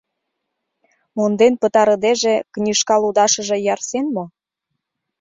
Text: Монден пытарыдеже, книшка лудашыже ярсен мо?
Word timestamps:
Монден 1.15 1.53
пытарыдеже, 1.61 2.35
книшка 2.55 2.95
лудашыже 3.01 3.57
ярсен 3.73 4.05
мо? 4.15 4.25